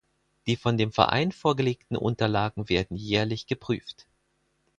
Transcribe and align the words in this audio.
Die 0.47 0.55
von 0.55 0.79
dem 0.79 0.91
Verein 0.91 1.31
vorgelegten 1.31 1.95
Unterlagen 1.95 2.69
werden 2.69 2.97
jährlich 2.97 3.45
geprüft. 3.45 4.07